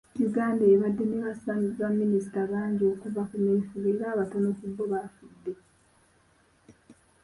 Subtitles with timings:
[0.27, 5.51] Uganda ebadde ne bassaabaminisita bangi okuva ku meefuga era abatono ku bo bafudde.